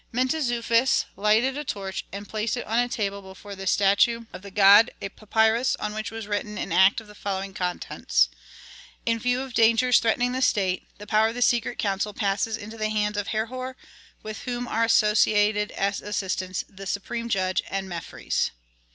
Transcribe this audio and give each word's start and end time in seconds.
Mentezufis 0.11 1.05
lighted 1.15 1.55
a 1.55 1.63
torch 1.63 2.05
and 2.11 2.27
placed 2.27 2.57
on 2.57 2.79
a 2.79 2.89
table 2.89 3.21
before 3.21 3.55
the 3.55 3.67
statue 3.67 4.25
of 4.33 4.41
the 4.41 4.49
god 4.49 4.89
a 4.99 5.09
papyrus 5.09 5.75
on 5.75 5.93
which 5.93 6.09
was 6.09 6.25
written 6.25 6.57
an 6.57 6.71
act 6.71 6.99
of 7.01 7.05
the 7.05 7.13
following 7.13 7.53
contents: 7.53 8.27
In 9.05 9.19
view 9.19 9.41
of 9.41 9.53
dangers 9.53 9.99
threatening 9.99 10.31
the 10.31 10.41
state, 10.41 10.87
the 10.97 11.05
power 11.05 11.27
of 11.27 11.35
the 11.35 11.43
secret 11.43 11.77
council 11.77 12.15
passes 12.15 12.57
into 12.57 12.77
the 12.79 12.89
hands 12.89 13.15
of 13.15 13.27
Herhor 13.27 13.77
with 14.23 14.41
whom 14.45 14.67
are 14.67 14.83
associated 14.85 15.69
as 15.73 16.01
assistants 16.01 16.65
the 16.67 16.87
supreme 16.87 17.29
judge 17.29 17.61
and 17.69 17.87
Mefres. 17.87 18.49